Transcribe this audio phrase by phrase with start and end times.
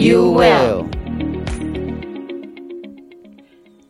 [0.00, 0.86] you will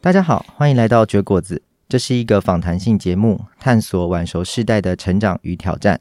[0.00, 6.00] 大家好，欢迎来到绝果子，这是一个访谈性节目，探索晚熟世代的成长与挑战。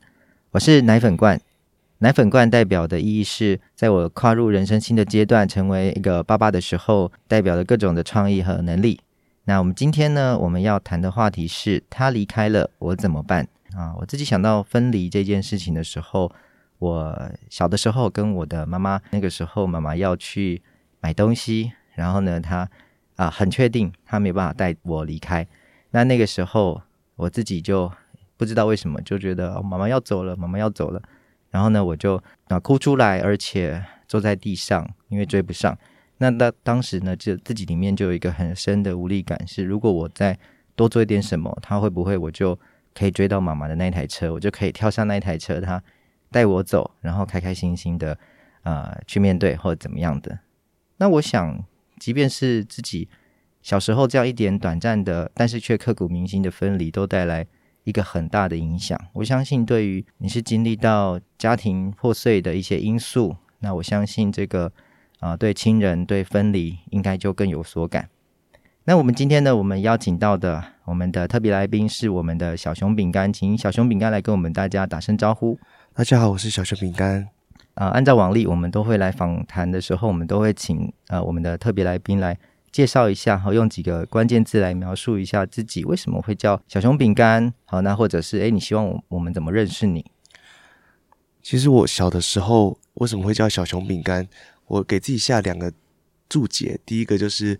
[0.49, 1.39] 我是奶粉罐，
[1.99, 8.99] 奶粉罐代表的意义是在我跨入人生新的阶段，成为一个爸爸的时候，代表的各种的创意和能力。
[9.43, 13.47] 那我们今天呢，我们要谈的话题是他离开了，我怎么办？
[13.75, 16.31] 啊，我自己想到分离这件事情的时候，
[16.79, 20.61] 我小的时候跟我的妈妈，那个时候妈妈要去
[20.99, 22.69] 买东西，然后呢，她
[23.15, 25.45] 啊很确定她没办法带我离开。
[25.91, 26.81] 那那个时候
[27.15, 27.91] 我自己就
[28.35, 31.01] 不知道为什么就觉得，妈妈要走了，妈妈要走了。
[31.51, 35.77] 然后呢，我就啊哭出来，而且坐在地上，因为追不上。
[36.17, 40.37] 那那当时呢，就自己里面就有一个很深的无力感，是如果我再
[40.75, 42.57] 多做一点什么，她会不会我就。
[42.91, 45.81] 可以追到妈妈的那台车，我就可以跳上那台车，她
[46.31, 48.17] 带我走，然后开开心心的
[48.63, 50.39] 呃去面对或者怎么样的。
[50.97, 51.63] 那我想，
[51.97, 53.07] 即便是自己
[53.61, 57.45] 小时候这样一点短暂的，但是却刻骨铭心的分离，都带来
[57.83, 58.99] 一个很大的影响。
[59.13, 64.71] 我相信，对于你是经历到家庭破碎的一些因素，那我相信这个
[65.19, 68.09] 啊、对亲人对分离应该就更有所感。
[68.85, 75.59] 那我们今天呢，我们邀请到的我们的特别来宾是我们的小熊饼干，请小熊饼干来跟我们大家打声招呼。
[75.99, 77.27] 大家好，我是小熊饼干。
[77.73, 82.39] 啊、呃，按照往例，我们都会来访谈的时候，我们都会请呃我们的特别来宾来
[82.71, 87.53] 介绍一下，好，用几个关键字来描述一下自己为什么会叫小熊饼干。
[87.65, 90.05] 好，那或者是诶，你希望我我们怎么认识你？
[91.43, 94.25] 其实我小的时候为什么会叫小熊饼干？
[94.67, 95.69] 我给自己下两个
[96.29, 97.59] 注解，第一个就是。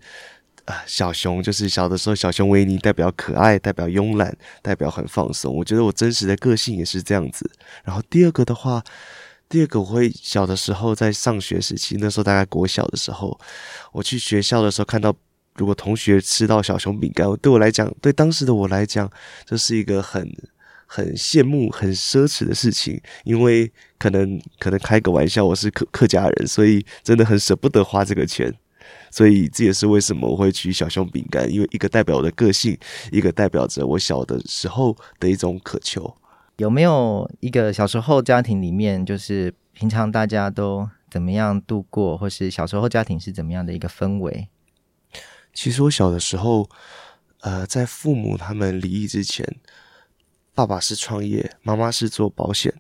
[0.86, 5.56] 小熊就是小的时候，小熊维尼代表可爱，代表慵懒，代表很放松。
[5.56, 7.50] 我觉得我真实的个性也是这样子。
[7.84, 8.84] 然后第二个的话，
[9.48, 13.40] 第二个我会小的时候在上学时期，那时候大概国小的时候，
[13.92, 15.16] 我去学校的时候看到，
[15.56, 19.10] 如果同学吃到小熊饼干，对我来讲，对当时的我来讲，
[19.46, 20.32] 这是一个很
[20.86, 28.54] 很羡慕、很奢侈的事情，因为可能可能开个玩笑，我是客客家人，所以真的很舍不得花这个钱。
[29.12, 32.78] 所以这也是为什么我会取小熊饼干，因为一个代表我的个性，
[33.12, 36.16] 一个代表着我小的时候的一种渴求。
[36.58, 44.50] 有没有一个小时候家庭里面，就是平常大家都怎么样度过，或是小时候家庭是怎么样的一个氛围？
[45.54, 46.70] 其实我小的时候，
[47.40, 49.58] 呃，在父母他们离异之前，
[50.54, 52.74] 爸爸是创业，妈妈是做保险。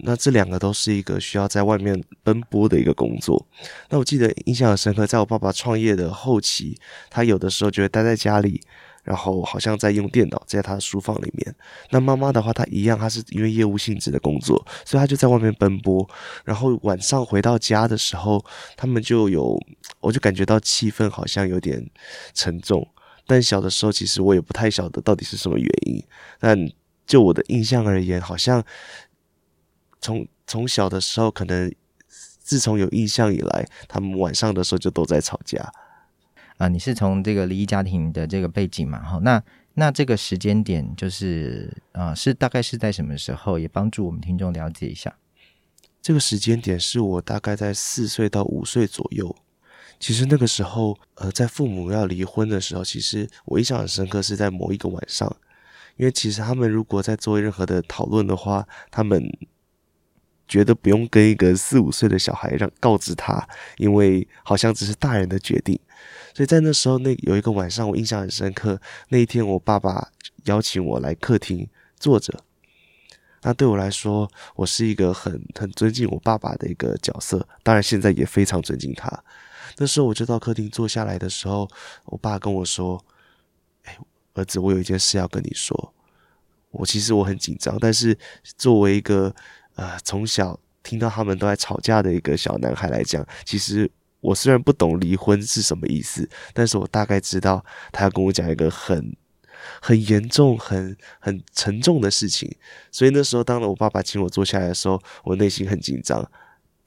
[0.00, 3.46] 那这两个都是一个需要在外面奔波的一个工作。
[3.88, 6.78] 那我记得印象很深刻，在我爸爸创业的后期，
[7.10, 8.60] 他有的时候就会待在家里，
[9.02, 11.54] 然后好像在用电脑，在他的书房里面。
[11.90, 16.08] 那妈妈的话，她一样，她是因为业务性质的工作，所以她就在外面奔波。
[16.44, 18.44] 然后晚上回到家的时候，
[18.76, 19.58] 他们就有，
[20.00, 21.88] 我就感觉到气氛好像有点
[22.34, 22.86] 沉重。
[23.26, 26.02] 但小的时候，其实我也不太晓得到底是什么原因。
[26.38, 26.56] 但
[27.06, 28.64] 就我的印象而言，好像。
[30.06, 31.74] 从从小的时候，可能
[32.38, 35.60] 自从有印象以来，他们晚上的时候就都在吵架。
[36.58, 39.02] 啊、呃，你是从这个离异家庭的这个背景嘛？
[39.02, 39.42] 哈，那
[39.74, 43.58] 那这个时间点就是啊、呃，是大概是在什么时候？
[43.58, 45.12] 也帮助我们听众了解一下。
[46.00, 49.34] 这个时间点是我大概在四岁到五岁左右。
[49.98, 55.36] 其实那个时候，呃，在父母要离婚的时候，其实我印象很深刻，是在某一个晚上，
[55.96, 59.20] 因为其实他们如果在做任何的讨论的话，他们。
[60.46, 63.46] 觉得不用跟一个四五岁的小孩让告知他，
[63.78, 65.78] 因为好像只是大人的决定。
[66.34, 68.80] 所以在那时候，那有一个晚上，我印象很深刻。
[69.08, 70.10] 那一天，我爸爸
[70.44, 72.42] 邀请我来客厅坐着。
[73.42, 79.10] 那对我来说，我是一个很很尊敬我爸爸的一个角色，当然现在也非常尊敬他。
[79.78, 81.68] 那时候我就到客厅坐下来的时候，
[82.06, 83.04] 我爸跟我说
[83.84, 83.98] ：“哎，
[84.34, 85.92] 儿子，我有一件事要跟你说。”
[86.72, 88.18] 我其实我很紧张，但是
[88.58, 89.34] 作为一个
[89.76, 93.90] 呃，从小听到他们都在吵架的一个小男孩来讲，其实
[94.20, 99.16] 我虽然不懂离婚是什么意思，但是我大概知道他要跟我讲一个很
[99.80, 102.54] 很严重、很很沉重的事情。
[102.90, 106.28] 所以那时候，当了我爸爸请我坐下来的时候，我内心很紧张。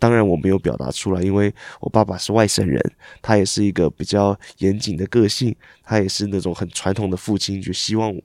[0.01, 2.81] 当然我没有表达出来，因为我爸爸是外省人，
[3.21, 5.53] 他也是一个比较严谨的个性，
[5.83, 8.15] 他也是那种很传统的父亲，就希望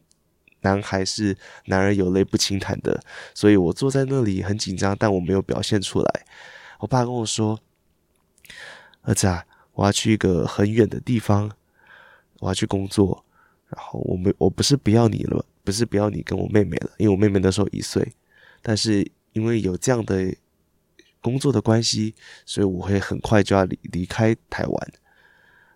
[0.64, 3.00] 男孩是男儿有泪不轻弹的，
[3.32, 6.26] 所以我坐在那里很紧张，但我没有表现出来。
[6.81, 7.61] 我爸跟我说
[9.06, 11.49] ：“儿子啊，我要去一个很远的地方，
[12.40, 13.25] 我要去工作，
[13.69, 18.12] 然后我没我不是不要你了，不是不要你跟我妹妹了，因为我妹妹那时候一岁，
[18.60, 20.34] 但是因为有这样的。”
[21.25, 22.14] 工作的关系，
[22.44, 24.93] 所以我会很快就要离离开台湾。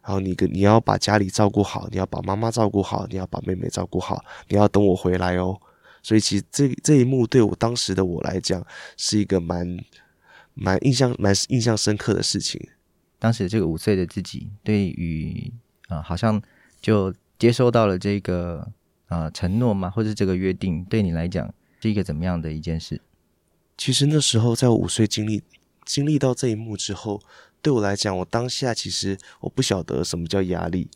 [0.08, 5.60] 然后你跟你要把家里照顾好，你要把妈妈照顾好，你要把妹妹照顾好，你要等我回来哦。
[6.02, 8.66] 所以其实这这一幕对我当时的我来讲，
[8.96, 9.76] 是一个蛮
[10.55, 12.58] 蛮印象蛮印象深刻的事情。
[13.19, 15.52] 当时这个五岁的自己，对于
[15.88, 16.40] 啊、呃，好像
[16.81, 18.60] 就接收到了这个
[19.08, 21.52] 啊、呃、承诺嘛，或者这个约定，对你来讲
[21.82, 23.02] 是一个怎么样的一件事？
[23.76, 25.43] 其实那时候，在我五岁经历
[25.84, 27.20] 经历到这一幕之后，
[27.60, 30.88] 对我来讲，我当下其实我不晓得什么叫压力，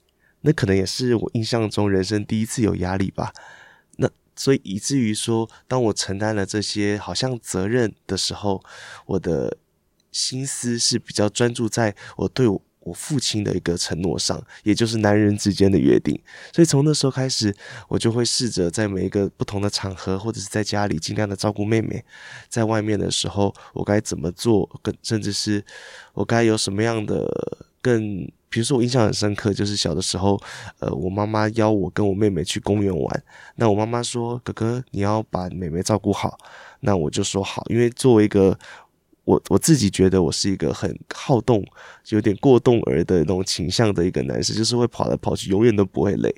[0.43, 3.33] 那可能也是我印象中人生第一次有压力吧。
[3.97, 8.63] 那所以以至于说，当我承担了这些好像责任的时候，
[9.07, 9.59] 我的
[10.11, 12.63] 心思是比较专注在我对我。
[12.85, 16.21] 我父亲的一个承诺上，也就是男人之间的约定。
[16.53, 17.55] 所以从那时候开始，
[17.89, 22.05] 我就会试着在每一个不同的场合，或者是在家里尽量的照顾妹妹。
[22.49, 24.69] 在外面的时候，我该怎么做？
[24.83, 25.65] 更甚至是
[26.15, 27.27] 我该有什么样的
[27.81, 28.31] 更？
[28.49, 30.39] 比如说，我印象很深刻，就是小的时候，
[30.79, 33.25] 呃，我妈妈邀我跟我妹妹去公园玩。
[33.57, 36.37] 那我妈妈说：“哥哥，你要把妹妹照顾好。”
[36.81, 38.59] 那我就说好，因为作为一个。
[39.25, 41.65] 我我自己觉得我是一个很好动，
[42.09, 46.35] 有点过动儿的那种倾向的一个男生，就是会跑来跑去，永远都不会累。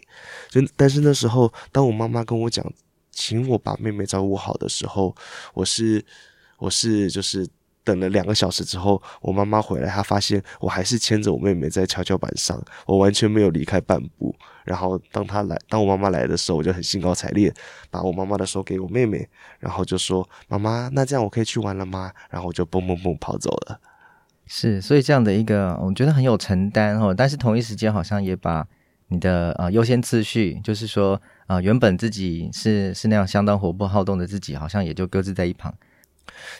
[0.50, 2.64] 就但是那时候，当我妈妈跟我讲，
[3.10, 5.14] 请我把妹妹照顾好的时候，
[5.54, 6.04] 我是
[6.58, 7.48] 我是就是。
[7.84, 14.34] 等了两个小时之后，我妈妈回来，她发现我还是牵着我妹妹在跷跷板上，我完全没有离开半步。
[14.64, 17.52] 然后当她来，当我妈妈来的时候，我就很兴高采烈，
[17.90, 19.28] 把我妈妈的手给我妹妹，
[19.60, 23.78] 然后就说：“妈妈，那这样我可以去玩了吗？”然后我就蹦蹦蹦跑走了。
[24.46, 27.14] 是，所以这样的一个，我觉得很有承担哦。
[27.14, 28.66] 但是同一时间，好像也把
[29.08, 35.74] 你的呃优先次序，就是说啊、呃，原本自己是是那样相当活泼好动的自己，好像也就搁置在一旁。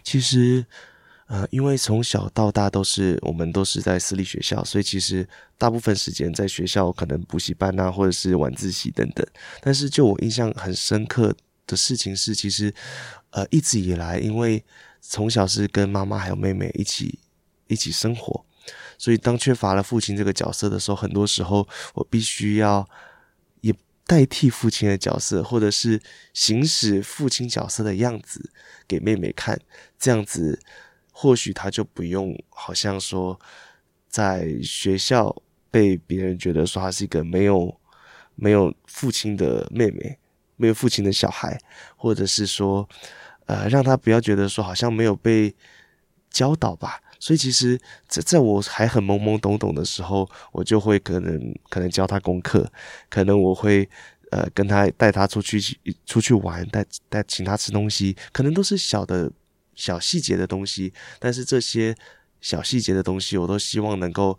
[0.03, 0.67] 其实。
[1.27, 5.27] 呃，因为从小到大都是我们都是在私立学校，所以其实
[5.57, 9.27] 大部分时间在学校可能补习班啊，或者是晚自习等等。
[9.63, 11.35] 但是就我印象很深刻
[11.67, 12.73] 的事情是，其实
[13.31, 14.63] 呃一直以来，因为
[15.01, 17.19] 从小是跟妈妈还有妹妹一起
[17.69, 18.45] 一起生活，
[18.99, 22.87] 所以当缺乏了父亲这个角色的时候，很多时候我必须要
[23.63, 23.75] 也
[24.07, 26.03] 代替父亲的角色，或者是
[26.35, 28.51] 行使父亲角色的样子
[28.87, 29.59] 给妹妹看，
[29.99, 30.61] 这样子。
[31.17, 33.39] 或许他就不用，好像说，
[34.09, 35.35] 在学校
[35.71, 37.73] 被别人觉得说他是一个没有
[38.35, 40.19] 没有父亲的妹妹，
[40.57, 41.57] 没有父亲的小孩，
[41.97, 42.87] 或者是说，
[43.47, 45.55] 呃，让他不要觉得说好像没有被
[46.31, 47.01] 教导吧。
[47.21, 47.79] 所以其实，
[48.09, 52.69] 在在我还很懵懵懂懂的时候，我就会可能可能教他功课，
[53.09, 53.89] 可能我会
[54.33, 55.61] 呃跟他带他出去
[56.07, 59.31] 出去玩，带带请他吃东西，可能都是小的。
[59.75, 61.95] 小细节的东西，但是这些
[62.41, 64.39] 小细节的东西，我都希望能够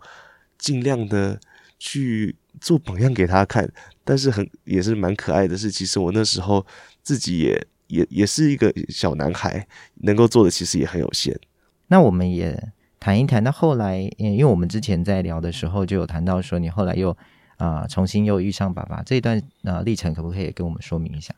[0.58, 1.40] 尽量的
[1.78, 3.70] 去做榜样给他看。
[4.04, 6.64] 但是很也是蛮可爱的是，其实我那时候
[7.02, 9.66] 自己也也也是一个小男孩，
[9.96, 11.38] 能够做的其实也很有限。
[11.88, 17.16] 那我们也谈一谈，那后来，因为我们之前在聊的时候就有谈到说，你后来又
[17.58, 21.34] 啊、重新又遇上爸爸这一段啊、呃、历程，可不可以跟我们说明一下？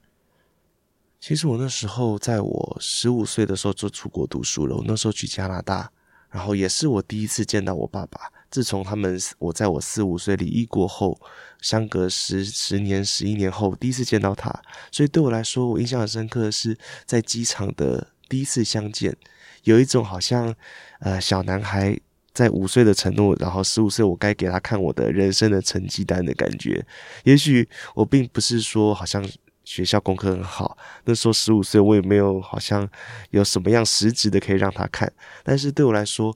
[1.21, 4.77] 其实我那时候在我十五岁的时候就出国读书了。
[4.77, 5.91] 我那时候去加拿大，
[6.31, 8.21] 然后也是我第一次见到我爸爸。
[8.51, 11.21] 自从他们我在我四五岁离异过后，
[11.61, 14.49] 相隔十十年、十一年后，第一次见到他。
[14.93, 19.15] 所以对我来说，我印象很深刻的是在机场的第一次相见，
[19.65, 20.55] 有一种好像
[21.01, 21.99] 呃小男孩
[22.33, 26.87] 在五岁的承诺，然后十五岁我该给他看我的人生的成绩单的感觉。
[27.25, 29.29] 也许我并不是说好像。
[29.69, 32.89] 学校功课很好，那时候十五岁，我也没有好像
[33.33, 35.13] 有什么样实质的可以让他看。
[35.45, 36.35] 但是对我来说，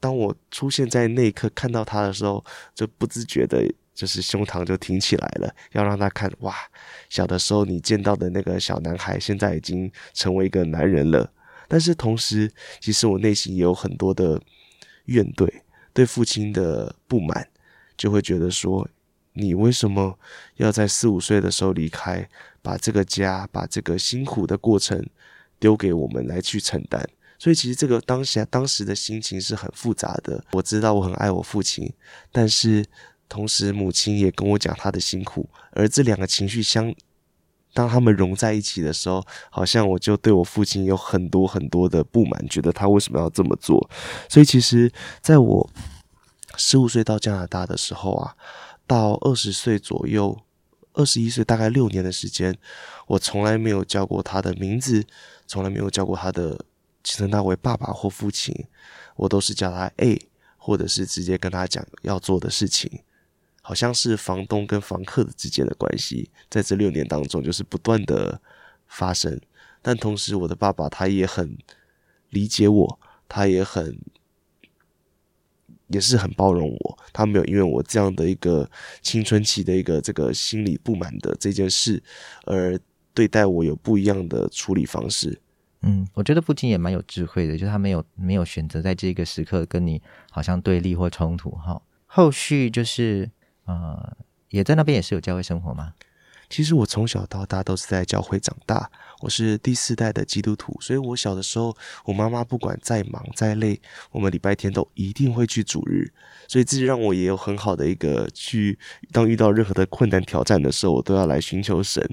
[0.00, 2.42] 当我出现在那一刻看到他的时候，
[2.74, 6.54] 就不自觉的，就是胸膛就挺起来了，要让他看哇，
[7.10, 11.30] 小的时候你见到的那个小男孩，现在已经成为一个男人了。
[11.68, 14.40] 但是同时，其实我内心也有很多的
[15.04, 15.46] 怨怼，
[15.92, 17.46] 对父亲的不满，
[17.94, 18.88] 就会觉得说。
[19.36, 20.16] 你为什么
[20.58, 22.28] 要在四五岁的时候离开，
[22.64, 25.06] 把这个家，把这个辛苦的过程
[25.60, 27.04] 丢给我们来去承担？
[27.38, 30.42] 所以其实这个当下当时的心情是很复杂的。
[30.52, 31.92] 我知道我很爱我父亲，
[32.32, 32.86] 但是
[33.28, 36.94] 同时母亲也跟我讲她的辛苦，而这两个情绪相。
[37.76, 43.90] 当他们融在一起的时候，好像我就对我父亲有很多很多的不满，觉得他为什么要这么做。
[44.28, 45.68] 所以，其实在我
[46.56, 48.36] 十五岁到加拿大的时候啊，
[48.86, 50.38] 到二十岁左右，
[50.94, 52.56] 二十一岁，大概六年的时间，
[53.06, 55.04] 我从来没有叫过他的名字，
[55.46, 56.64] 从来没有叫过他的
[57.04, 58.66] 称他为爸爸或父亲，
[59.16, 63.02] 我都是叫他 A，或者是直接跟他讲要做的事情。
[63.66, 68.38] 好像是房东跟房客之间的关系，在这六年当中就是不断的
[68.86, 69.40] 发生。
[69.80, 71.56] 但同时，我的爸爸他也很
[72.28, 73.98] 理解我，他也很
[75.88, 76.98] 也是很包容我。
[77.12, 78.68] 他没有因为我这样的一个
[79.02, 82.02] 青春期的一个这个心理不满的这件事
[82.44, 82.78] 而
[83.12, 85.40] 对待我有不一样的处理方式。
[85.82, 90.00] 嗯，我觉得父亲也蛮有智慧的，就他没有没有选择在这个时刻跟你
[90.30, 91.82] 好像对立或冲突哈。
[92.06, 93.30] 后续就是。
[93.66, 94.14] 呃，
[94.50, 95.94] 也在那边也是有教会生活吗？
[96.48, 106.12] 其实我从小到大都是在教会长大，我是第四代的基督徒，所以我小的时候，我妈妈不管再忙再累，我们礼拜天都一定会去主日，
[106.46, 108.78] 所以这让我也有很好的一个去，
[109.12, 112.08] 当遇到任何的困难挑战的时候，我都要来寻求神。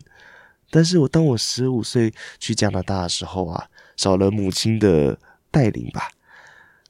[0.70, 5.20] 但是我当我十五岁去加拿大的时候啊，少了母亲的
[5.52, 6.10] 带领吧，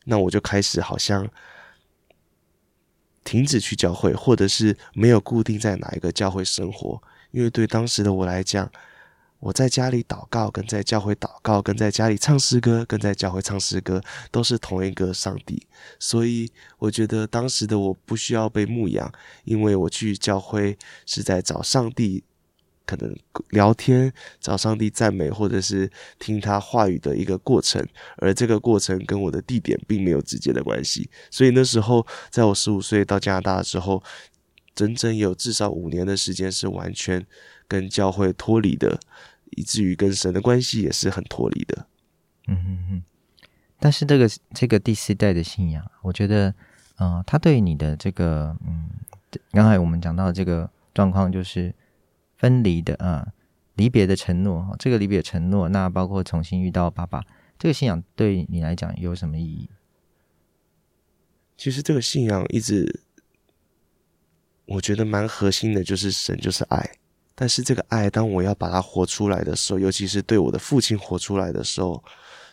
[0.05, 1.29] 那我就开始好像。
[3.24, 8.71] 停止去教会，或者是没有固定在哪一个教会生活，因为对当时的我来讲，
[9.39, 15.65] 我在家里祷告，跟在教会祷告，跟在家里唱诗歌，跟在教会唱诗歌，都是同一个上帝。
[16.00, 19.11] 所以我觉得当时的我不需要被牧养，
[19.45, 22.23] 因为我去教会是在找上帝。
[22.83, 23.15] 可能
[23.51, 24.11] 聊天、
[24.41, 27.81] 找上帝赞美，或者是听他话语的一个过程，
[28.17, 31.09] 而这个过程跟我的地点并没有直接的关系。
[31.29, 34.03] 所以那时候，在我十五岁到加拿大的时候，
[34.73, 37.25] 整整有至少五年的时间是完全
[37.67, 38.99] 跟教会脱离的，
[39.51, 41.87] 以至于跟神的关系也是很脱离的。
[42.47, 43.03] 嗯嗯嗯。
[43.79, 46.49] 但是这个这个第四代的信仰，我觉得，
[46.97, 48.89] 嗯、呃，他对你的这个，嗯，
[49.51, 51.73] 刚才我们讲到的这个状况就是。
[52.37, 53.33] 分离的啊，
[53.75, 57.23] 离别的承诺，这个离别承诺，那包括重新遇到爸爸，
[57.59, 59.69] 这个信仰对你来讲有什么意义？
[61.55, 63.01] 其实这个信仰一直，
[64.65, 66.91] 我觉得蛮核心的，就是神就是爱。
[67.35, 72.03] 但是这个爱，当我要把它活出来的时候，尤其是对我的父亲活出来的时候，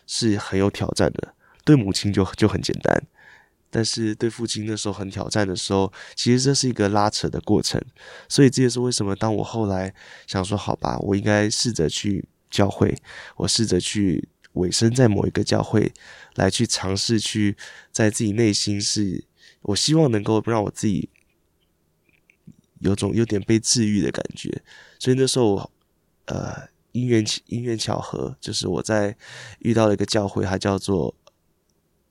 [0.06, 1.34] 是很有挑战的。
[1.64, 3.02] 对母亲就就很简单。
[3.70, 7.78] 但是对父亲那时候很挑战的时候，其实这是一个拉扯的过程，
[8.26, 9.92] 所以这也是为什么当我后来
[10.26, 12.96] 想说，好吧，我应该试着去教会，
[13.36, 15.92] 我试着去委身在某一个教会，
[16.36, 17.58] 来去尝试去
[17.92, 19.26] 在自己内心是，
[19.60, 21.10] 我希望能够让我自己
[22.80, 24.62] 有种有点被治愈的感觉，
[24.98, 25.70] 所以那时候，
[26.26, 29.16] 呃，因缘因缘巧合，就是我在
[29.60, 31.14] 遇到了一个教会，它叫做。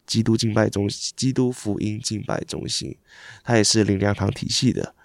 [0.08, 2.96] 基督敬拜中心，基督福音敬拜中心，
[3.44, 4.96] 它也是灵粮堂体系的。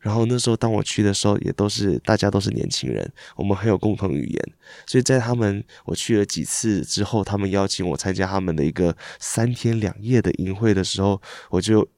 [0.00, 4.52] 然后那时候当我去的时候，也都是大家都是年轻人，我们很有共同语言。
[4.86, 11.88] 所以在他们我去了几次之后，他们邀请我参加他们的一个三天两夜的营会的时候，我就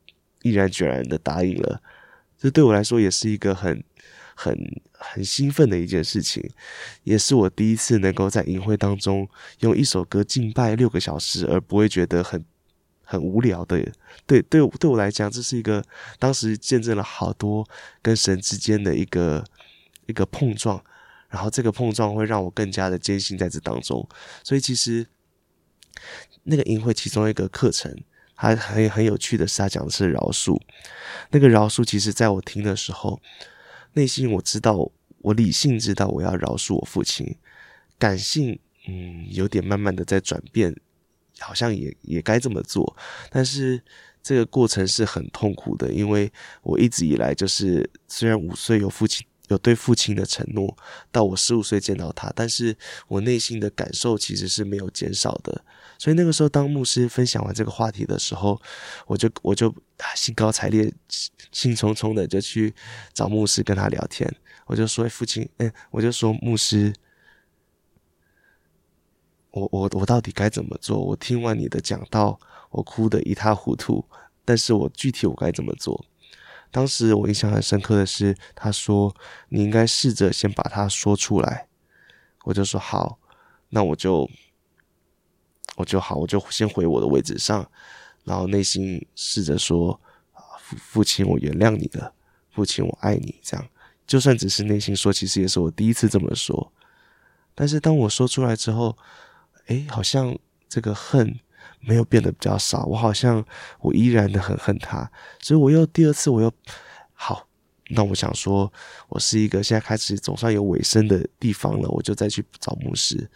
[0.42, 1.82] 毅然决然的答应了。
[2.42, 3.82] 这对我来说也是一个很
[4.34, 4.56] 很
[4.92, 6.50] 很兴奋的一件事情，
[7.04, 9.28] 也是我第一次能够在营会当中
[9.60, 12.44] 用一首歌敬拜六个小时，而不会觉得很。
[13.04, 13.76] 很无聊的，
[14.24, 15.84] 对对对我来讲，这是一个
[16.18, 17.68] 当时见证了好多
[18.00, 19.44] 跟神之间的一个
[20.06, 20.82] 一个碰撞，
[21.28, 24.08] 然后这个碰撞会让我更加的坚信在这当中。
[24.42, 25.06] 所以其实
[26.44, 27.94] 那个营会其中一个课程，
[28.42, 30.60] 还很很有趣的是，他讲的是饶恕。
[31.30, 33.22] 那个饶恕，其实在我听的时候，
[33.92, 37.36] 内心我知道，我理性知道我要饶恕我父亲，
[38.00, 38.58] 感性
[38.88, 40.74] 嗯有点慢慢的在转变。
[41.38, 42.96] 好像也也该这么做，
[43.30, 43.82] 但是
[44.22, 46.30] 这个过程是很痛苦的，因为
[46.62, 50.76] 我一直以来就是虽然五岁有父亲有对父亲的承诺，
[51.10, 55.64] 到我十五岁见到他，但是我内心的感受其实是没有减少的。
[55.98, 58.60] 所以那个时候，当牧师分享完这个话题的时候，
[59.06, 59.72] 我就我就
[60.16, 60.92] 兴高采烈、
[61.52, 62.74] 兴冲冲的就去
[63.12, 64.28] 找牧师跟他聊天，
[64.66, 66.92] 我就说：“父亲，嗯，我就说牧师。”
[69.52, 70.98] 我我我到底该怎么做？
[70.98, 72.40] 我听完你的讲道，
[72.70, 74.04] 我哭得一塌糊涂。
[74.44, 76.04] 但是我具体我该怎么做？
[76.72, 79.14] 当时我印象很深刻的是，他说
[79.50, 81.68] 你应该试着先把它说出来。
[82.44, 83.20] 我就说好，
[83.68, 84.28] 那我就
[85.76, 87.70] 我就好，我就先回我的位置上，
[88.24, 90.00] 然后内心试着说
[90.58, 92.14] ：“父父亲，我原谅你了，
[92.50, 93.68] 父亲，我爱你。”这样，
[94.06, 96.72] 就算只是内心说，其实也是我第一次这么说。
[97.54, 98.96] 但是当我说出来之后，
[99.66, 100.36] 诶，好像
[100.68, 101.38] 这个恨
[101.82, 103.44] 没有变得比较少，我好像
[103.80, 105.10] 我依然的很恨他，
[105.40, 106.52] 所以我又第二次我又
[107.12, 107.46] 好，
[107.90, 108.72] 那我想说，
[109.08, 113.30] 我是一个现在开始总算有尾声的地方了，我就再去找牧师，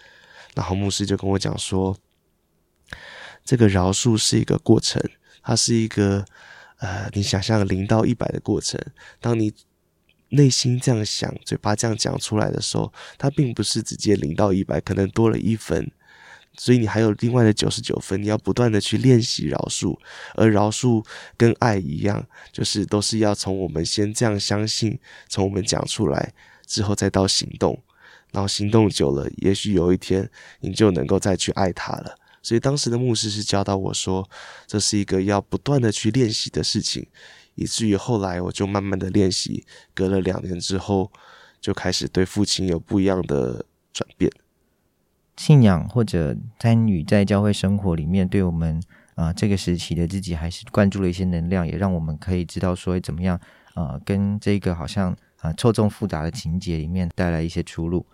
[0.54, 1.96] 然后牧师就跟我讲说，
[3.44, 5.02] 这个饶恕是一个过程，
[5.42, 6.24] 它是一个
[6.78, 8.80] 呃，你想象零到一百的过程，
[9.20, 9.52] 当你。
[10.30, 15.88] 内心这样想，嘴巴这样讲出来的时候，它并不是直接零到一百，可能多了一分，
[16.56, 19.98] 所以你还有另外的九十九分，你要不断的去练习饶恕，
[20.34, 21.04] 而饶恕
[21.36, 24.98] 跟爱一样，就是都是要从我们先这样相信，
[25.28, 26.32] 从我们讲出来
[26.66, 27.82] 之后再到行动，
[28.32, 30.28] 然后行动久了，也许有一天
[30.60, 32.16] 你就能够再去爱他了。
[32.42, 34.28] 所以当时的牧师是教导我说，
[34.66, 37.06] 这是一个要不断的去练习的事情。
[37.56, 41.10] 以至于后来，我就慢慢的练习，隔了两年之后，
[41.60, 44.30] 就开始对父亲有不一样的转变。
[45.36, 48.80] 信仰或者参与在教会生活里面，对我们
[49.14, 53.40] 啊、这个时期的自己，还是灌注了一些能量，也让我们可以知道说怎么样
[53.74, 58.04] 啊、跟这个好像啊错综复杂的情节里面带来一些出路。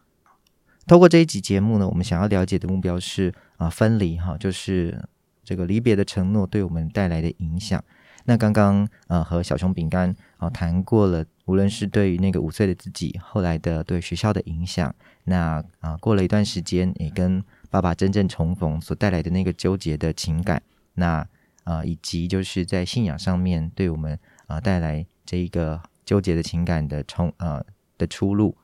[0.87, 5.03] 透过这一集节目呢，我们想要了解的目标是啊、分离哈，就是
[5.45, 7.83] 这个离别的承诺对我们带来的影响。
[8.25, 20.63] 那刚刚呃和小熊饼干啊谈过了，无论是对于那个五岁的自己，后来的对学校的影响，那啊过了一段时间也跟爸爸真正重逢所带来的那个纠结的情感，
[20.95, 21.27] 那
[21.65, 27.65] 啊以及就是在信仰上面对我们啊带来这一个纠结的情感的冲呃
[27.99, 28.57] 的出路。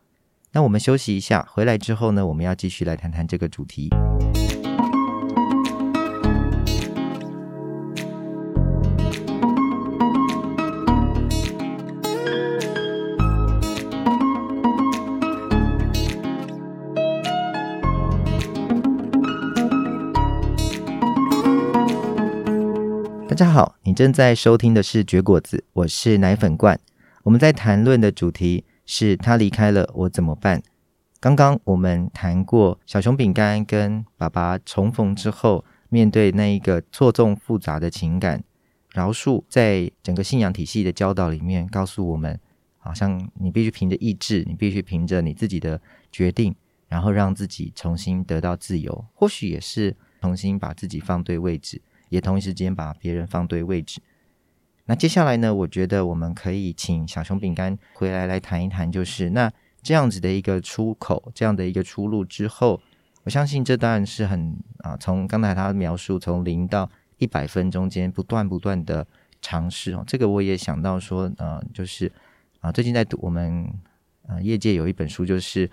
[0.52, 3.90] 那我们休息一下，回来之后呢，我们要继续来谈谈这个主题。
[23.38, 26.76] 大家好，你正在收听的是绝果子，我是奶粉罐。
[27.22, 30.60] 我们在谈论的主题是他离开了我怎么办？
[31.20, 38.42] 刚刚我们谈过小熊饼干跟爸爸重逢之后，面对那一个错综复杂的情感，
[38.92, 42.40] 饶恕在整个信仰体系的教导里面，告诉我们，
[42.78, 46.52] 好像你必须凭着意志，你必须凭着你自己的决定，
[46.88, 51.80] 然后让自己重新得到自由，或许也是重新把自己放对位置。
[52.08, 54.00] 也同一时间把别人放对位置。
[54.86, 62.80] 那接下来呢，我觉得我们可以请小熊饼干回来来谈一谈，就是那这样子的一个出口，这样的一个出路之后，
[63.24, 69.06] 我相信这当然是很啊，从刚才他描述从零到一百分中间不断不断的
[69.42, 70.02] 尝试哦。
[70.06, 72.10] 这个我也想到说，呃，就是
[72.60, 73.70] 啊，最近在读我们
[74.26, 75.70] 啊业界有一本书，就是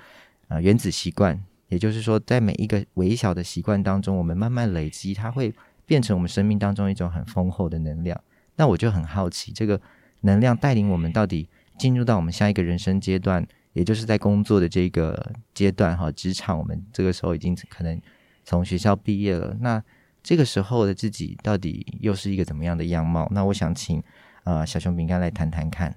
[0.49, 5.55] 啊原子习惯，也就是说，在每一个微小的习惯当中，我们慢慢累积，它会。
[5.85, 8.19] 变成我们生命当中一种很丰厚的能量，
[8.55, 9.79] 那我就很好奇，这个
[10.21, 18.01] 能量带领我们到底进入到我们下一个人生阶段，也就是在工作的这个阶段哈，职场我们这个时候已经可能
[18.43, 19.83] 从学校毕业了，那
[20.23, 23.27] 这个时候的自己到底又是一个怎么样的样貌？
[23.31, 24.01] 那我想请
[24.43, 25.95] 啊、小熊饼干来谈谈看。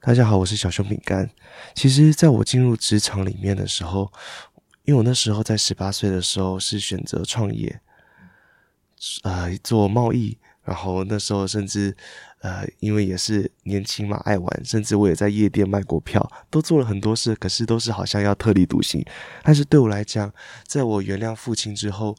[0.00, 1.30] 大家好，我是小熊饼干。
[1.74, 4.10] 其实，在我进入职场里面的时候。
[4.84, 7.80] 因为我那时候在十八岁的时候是选择创业，
[9.22, 11.96] 呃，做贸易，然后那时候甚至，
[12.40, 19.04] 呃，因为也是年轻嘛，爱玩，甚至我也在夜店卖过票，都做了很多事，可是都是好像要特立独行。
[19.42, 20.32] 但是对我来讲，
[20.66, 22.16] 在我原谅父亲之后，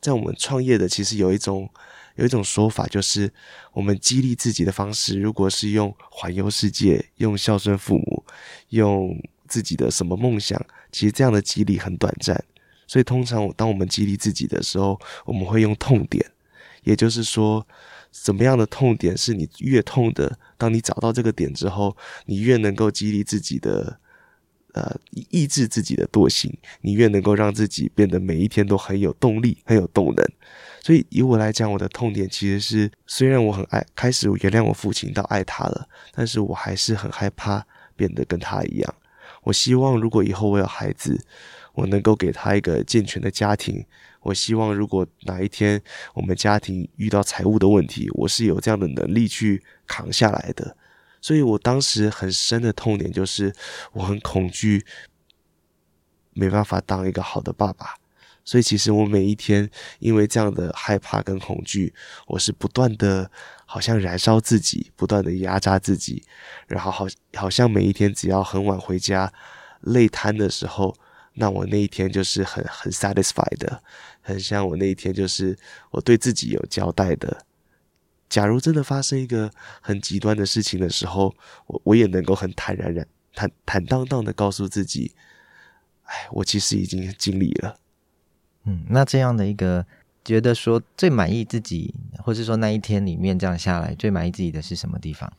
[0.00, 1.68] 在我们创业的其实有一种
[2.16, 3.32] 有一种说法，就是
[3.72, 8.24] 我们激励自己的方式，如果是用环游世界，用孝顺父母，
[8.68, 9.16] 用
[9.50, 10.58] 自己的什么梦想。
[10.90, 12.42] 其实这样的激励很短暂，
[12.86, 16.24] 所以通常当我们激励自己的时候，我们会用痛点，
[16.84, 17.66] 也就是说，
[18.10, 24.00] 怎么样的痛点是你越痛的，当你找到这个点之后，你越能够激励自己的，
[24.72, 24.98] 呃，
[25.30, 30.26] 抑制自己的惰性，你越能够让自己变得每一天都很有动力、很有动能。
[30.82, 38.94] 所以以我来讲，我的痛点其实是，虽然我很爱，开始原谅我父亲到爱他了，但是我还是很害怕变得跟他一样。
[39.42, 41.24] 我希望，如果以后我有孩子，
[41.74, 43.84] 我能够给他一个健全的家庭。
[44.22, 45.82] 我希望，如果哪一天
[46.14, 50.76] 我们家庭遇到财务的问题，我是有这样的能力去扛下来的。
[51.22, 53.54] 所以我当时很深的痛点就是，
[53.92, 54.84] 我很恐惧，
[56.32, 57.94] 没办法当一个好的爸爸，
[58.44, 61.94] 所以其实我每一天因为这样的害怕跟恐惧，
[62.26, 63.30] 我是不断的，
[63.72, 66.24] 好像燃烧自己，不断的压榨自己，
[66.66, 69.32] 然后好好像每一天只要很晚回家，
[69.82, 70.96] 累瘫的时候，
[71.34, 73.80] 那我那一天就是很很 satisfied 的，
[74.20, 75.56] 很像我那一天就是
[75.92, 77.46] 我对自己有交代的。
[78.28, 79.48] 假如真的发生一个
[79.80, 81.32] 很极端的事情的时候，
[81.68, 83.06] 我我也能够很坦然然、
[83.36, 85.14] 坦坦荡荡的告诉自己，
[86.02, 87.76] 哎，我其实已经尽力了。
[88.64, 89.86] 嗯，那这样的一个
[90.24, 95.32] 觉得说最满意自己，或是说那一天里面这样下来最满意自己的是什么地方？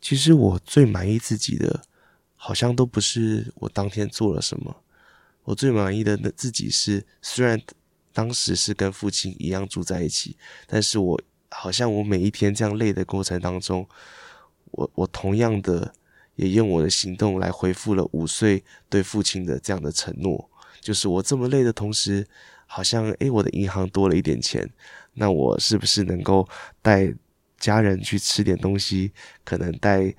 [0.00, 1.82] 其实我最满意自己的，
[2.36, 4.76] 好像都不是我当天做了什么。
[5.44, 7.60] 我最满意的自己是，虽然
[8.12, 11.20] 当时是跟父亲一样住在一起，但是我。
[11.56, 13.88] 好像我每一天这样累的过程当中，
[14.72, 15.94] 我我同样的
[16.34, 22.26] 也用我的行动来回复了五岁对父亲的这样的承诺，就是我这么累的同时，
[22.74, 24.68] 好像诶，我的银行多了一点钱，
[25.14, 26.44] 那我是不是能够
[26.82, 27.14] 带
[27.56, 29.12] 家人去吃点东西，
[29.44, 30.12] 可能带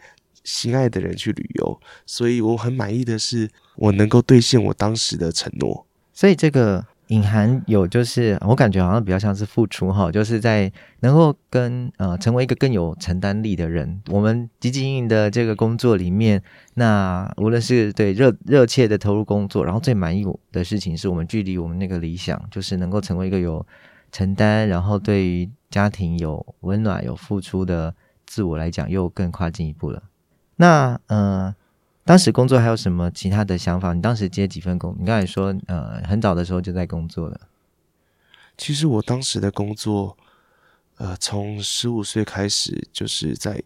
[0.46, 1.82] 心爱的人去旅游？
[2.06, 5.86] 所以我很满意的是，我能够兑现我当时的承诺。
[6.14, 6.86] 所以这个。
[7.08, 14.02] 隐含有就是，我感觉好像比较像是付出哈，就是在能够跟呃成为一个更有承担力的人。
[14.10, 16.42] 我们积极营的这个工作里面，
[16.74, 23.66] 那无论是对热热切的投入工作，然后最满意的事情是我们距离我们那个理想，就是能够成为一个有
[24.12, 27.94] 承担，然后对于家庭有温暖、有付出的
[28.26, 30.02] 自我来讲，又更跨进一步了。
[30.56, 31.56] 那呃。
[32.06, 33.92] 当时工作还有什么其他的想法？
[33.92, 34.96] 你当时接几份工？
[35.00, 37.42] 你刚才说，呃，很早的时候就在工作了。
[38.56, 40.16] 其实我当时的工作，
[40.98, 43.62] 呃，从十五岁开始就是在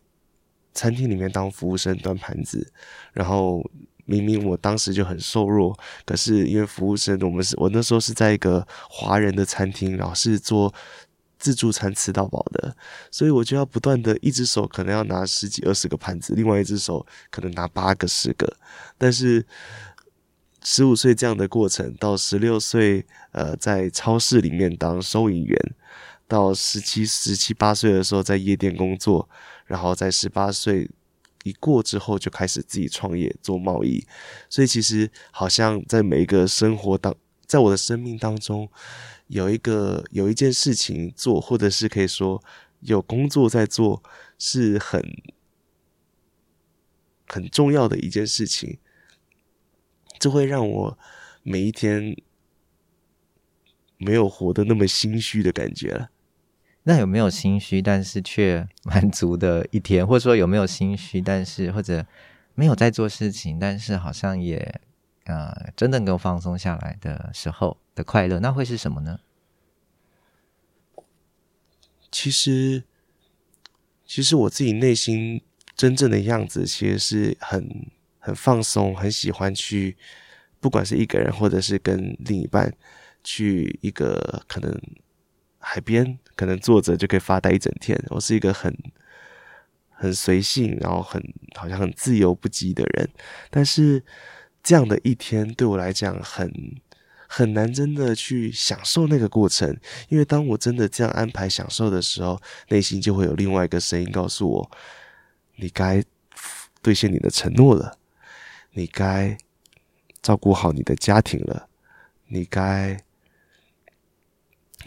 [0.73, 2.71] 餐厅里面当服务生端盘子。
[3.12, 3.62] 然后
[4.06, 10.73] 明明我当时就很瘦弱，可是因为服务生，我们是我那时候是在一个华人的餐厅，然后是做。
[11.39, 12.75] 自助餐吃到饱的，
[13.10, 18.58] 所以我就要不断的，一只手可能要拿十几二十个盘子，另外一只手可能拿八个十个。
[18.97, 19.45] 但是
[20.62, 25.58] 十五岁这样的过程，到十六岁，呃，在超市里面当收银员，
[26.28, 29.30] 到十七、十七八岁的时候在夜店工作，
[29.65, 30.89] 然后在十八岁
[31.43, 34.06] 一过之后就开始自己创业做贸易。
[34.49, 37.15] 所以其实好像在每一个生活当，
[37.47, 38.69] 在我的生命当中。
[39.29, 42.43] 有一个有一件事情做，或者是可以说
[42.81, 44.01] 有工作在做，
[44.39, 45.03] 是很
[47.27, 48.79] 很重要的一件事情。
[50.17, 50.99] 这会让我
[51.43, 52.17] 每一天
[53.97, 56.09] 没有活得那么心虚的感觉了。
[56.83, 60.05] 那有没有心虚，但是却满足的一天？
[60.07, 62.03] 或者说有没有心虚，但是或者
[62.55, 64.81] 没有在做事情，但是好像也
[65.25, 67.77] 呃真的能够放松下来的时候？
[67.99, 69.19] 的快乐，那会是什么呢？
[72.09, 72.85] 其实，
[74.05, 75.41] 其实我自己内心
[75.75, 79.97] 真正的样子，其实是很很放松，很喜欢去，
[80.62, 82.73] 不管是一个人，或者是跟另一半，
[83.21, 84.81] 去一个可能
[85.57, 88.01] 海边，可能坐着就可以发呆一整天。
[88.07, 88.75] 我是一个很
[89.91, 91.21] 很随性，然后很
[91.55, 93.09] 好像很自由不羁的人。
[93.49, 94.01] 但是
[94.63, 96.79] 这样的一天对我来讲很。
[97.31, 104.71] 很难真的去享受那个过程，因为当我真的这样安排享受的时候，内心就会有另外一个声音告诉我：
[105.57, 106.03] 你该
[106.81, 107.99] 兑现你的承诺了，
[108.71, 109.37] 你该
[110.23, 111.69] 照顾好你的家庭了，
[112.29, 112.99] 你该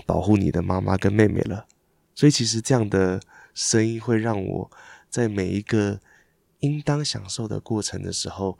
[0.05, 1.69] 保护你的妈妈跟妹妹了。
[2.13, 3.21] 所以，其实这样的
[3.55, 4.71] 声音会让我
[5.09, 6.01] 在每一个
[6.59, 8.59] 应当享受的过程的时候，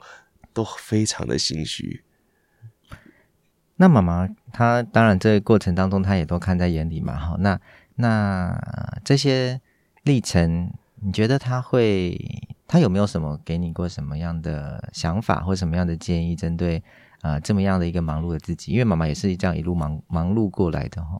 [0.53, 2.05] 都非常的心虚。
[3.75, 7.59] 那妈妈她当然这个过程当中她也都看在眼里嘛，好，那
[7.95, 8.55] 那
[9.03, 9.59] 这些
[10.03, 12.17] 历程，你觉得她会，
[12.67, 16.83] 她有没有什么给你过什么样的想法或什么样的建议，针对、
[17.21, 18.71] 呃、这么样的一个忙碌的自己？
[18.71, 21.19] 因为妈妈也是这样一路忙忙碌过来的哈。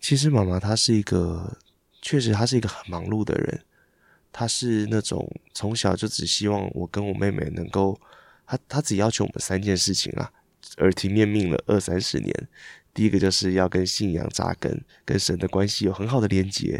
[0.00, 1.58] 其实妈妈她是一个，
[2.00, 3.60] 确实她是一个很忙碌的人，
[4.32, 7.98] 她是那种从小就只希望我跟我妹妹能够，
[8.46, 10.32] 她她只要求我们三件事情啊。
[10.78, 12.48] 耳提面命了二三十年，
[12.94, 16.78] 第一个就是要跟信仰扎根，跟神的关系有很好的连结；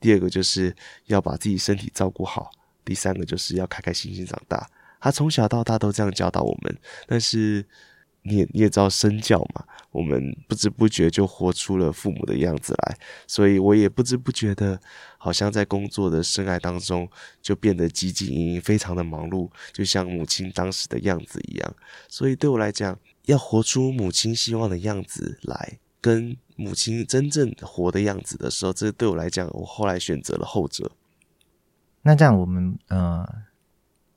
[0.00, 0.74] 第二个就是
[1.06, 2.50] 要把自己身体照顾好；
[2.84, 4.68] 第三个就是要开开心心长大。
[5.00, 7.64] 他从小到大都这样教导我们，但是
[8.22, 12.96] 你也你也知道身教嘛，我们不知不觉就活出了父母的样子来，
[13.28, 14.80] 所以我也不知不觉的，
[15.16, 17.08] 好像在工作的深爱当中
[17.40, 21.76] 就变得汲汲营营，非常的忙碌，就像母亲当时的样子一样。
[22.08, 30.90] 所以对我来讲，要活出母亲希望的样子来，跟母亲真正活的样子的时候，这对我来讲，我后来选择了后者。
[32.02, 33.26] 那这样，我们呃，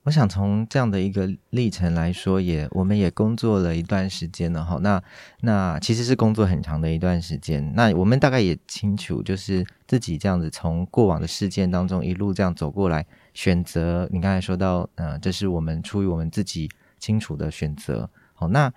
[0.03, 4.77] 我想从这样的一个历程来说也，我们也工作了一段时间了哈。
[4.81, 5.03] 那
[5.41, 7.73] 那其实是工作很长的一段时间。
[7.75, 16.69] 那我们大概也清楚，就是自己这样子从过往的事件当中一路这样走过来，选择你刚才说到，呃，这是我们出于我们自己
[16.99, 18.07] 清楚的选择。
[18.35, 18.71] 好，那。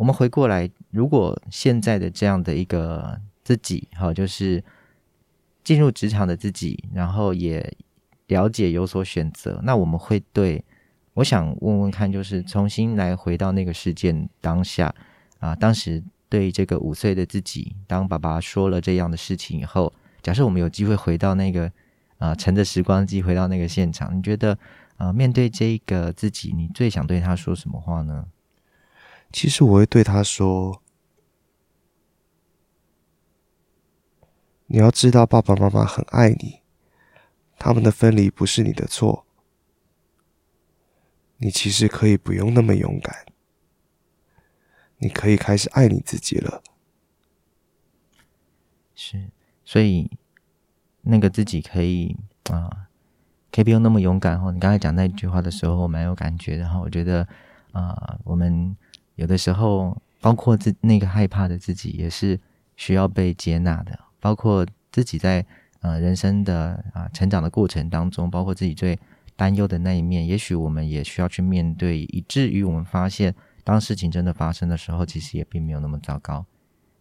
[0.00, 4.64] 我们回过来，如果现在的这样的一个自己，哈，就是
[5.62, 7.76] 进入职场的自己，然后也
[8.28, 10.64] 了解有所选择，那我们会对，
[11.12, 14.94] 我想问问看，就是重新来回到那个事件当下
[15.38, 21.70] 啊，当时对这个五岁的自己，当爸爸说了这样的事情以后，假设我们有机会回到那个
[22.16, 24.58] 啊，乘着时光机回到那个现场，你觉得
[24.96, 28.24] 啊，面对这个自己，你最想对他说什么话呢？
[29.32, 30.82] 其实我会对他说
[34.66, 36.62] ：“你要知道，爸爸妈妈很爱你，
[37.56, 39.24] 他们的分离不是你的错。
[41.36, 43.24] 你其实可以不用那么勇敢，
[44.98, 46.62] 你可以开始爱你自己了。”
[48.96, 49.30] 是，
[49.64, 50.10] 所以
[51.02, 52.16] 那个自己可以
[52.50, 52.88] 啊，
[53.52, 54.50] 可以不用那么勇敢哦。
[54.50, 56.80] 你刚才讲那句话的时候，我蛮有感觉的哈。
[56.80, 57.28] 我觉得
[57.70, 58.76] 啊，我们。
[59.20, 62.40] 有的时候，包括自那个害怕的自己，也是
[62.74, 63.98] 需要被接纳的。
[64.18, 65.44] 包括自己在
[65.82, 68.98] 呃人生的啊、成长的过程当中，包括自己最
[69.36, 76.46] 担忧的那一面，也许我们也需要去面对，以至于我们发现，当事情真的发生的时候，其实也并没有那么糟糕。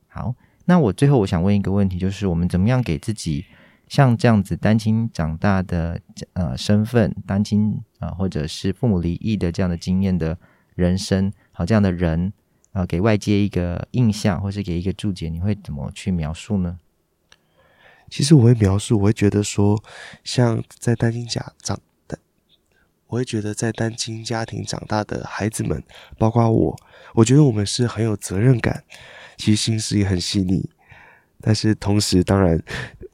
[0.10, 3.46] 好，那我最后我想问一个问题，就是我们怎么样给自己
[3.88, 6.02] 像这样子单亲长大的
[6.34, 10.38] 呃身份，单亲啊、或者是父母离异的这样的经验的
[10.76, 11.32] 人生？
[11.60, 12.32] 好，这样的人
[12.72, 16.80] 啊、给外界一个印象，或是给一个注解，你会怎么去描述呢？
[18.10, 19.84] 其实我会描述，我会觉得说，
[20.24, 22.18] 像在单亲家长的，
[23.08, 25.84] 我会觉得在单亲家庭长大的孩子们，
[26.18, 26.80] 包括我，
[27.16, 28.86] 我觉得我们是很有责任感，
[29.36, 30.70] 其实心思也很细腻，
[31.42, 32.64] 但是同时，当然，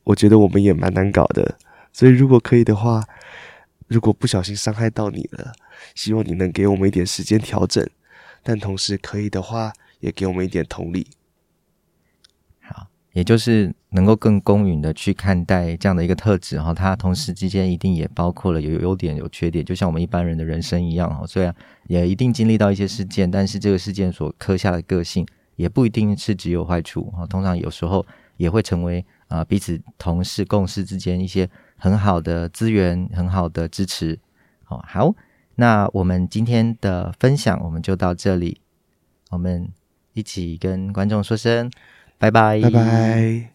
[0.04, 1.58] 我觉得我们也蛮难搞的。
[1.92, 3.04] 所以，如果可以的话，
[3.88, 5.52] 如果不小心伤害到你了，
[5.96, 7.84] 希望你能给我们一点时间调整。
[8.48, 11.08] 但同时，可以的话，也给我们一点同理。
[12.62, 16.72] 好，也就是能够更公允的去看待这样的一个特质哈。
[16.72, 21.26] 它同时之间一定也包括了有优点有缺点，就像我们一般人的人生一样哈。
[21.26, 21.52] 虽然
[21.88, 27.26] 也一定经历到一些事件，但是这个事件所刻下的个性也不一定是只有坏处哈。
[27.26, 28.06] 通常有时候
[28.38, 34.20] 也会成为啊彼此同事共事之间一些很好的资源，很好的支持。
[34.64, 35.16] 好，好。
[35.56, 38.60] 那我们今天的分享我们就到这里，
[39.32, 39.70] 我们
[40.13, 41.72] 一起跟观众说声
[42.18, 43.50] 拜拜，拜拜。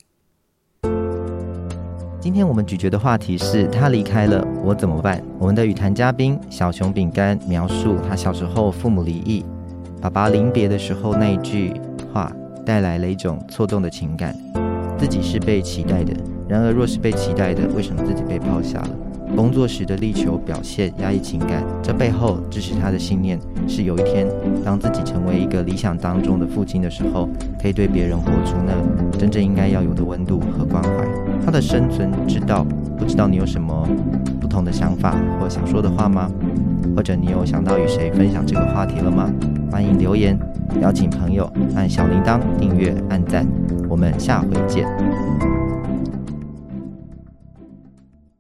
[2.19, 5.23] 今天我们咀嚼的话题是他离开了，我怎么办？
[5.39, 9.45] 我们的语坛嘉宾小熊饼干描述他小时候父母离异，
[10.01, 11.73] 爸爸临别的时候那一句
[12.13, 12.31] 话
[12.65, 14.35] 带来了一种错动的情感，
[14.99, 16.15] 自己是被期待的，
[16.49, 18.91] 然而若是被期待的，为什么自己被抛下了？
[19.37, 24.27] 工作时的力求表现，压抑情感，这背后支持他的信念是：有一天，
[24.65, 27.29] 当自己成为一个理想当中的父亲的时候，
[27.61, 30.91] 可以对别人活出那真正应该要有的温度和关怀。
[31.45, 32.67] 他的生存之道，
[32.99, 33.89] 不知道你有什么
[34.41, 36.31] 不同的想法或想说的话吗？
[36.95, 39.33] 或者你有想到与谁分享这个话题了吗？
[39.71, 40.39] 欢迎留言，
[40.83, 43.47] 邀请朋友按小铃铛订阅、按赞。
[43.89, 44.87] 我们下回见。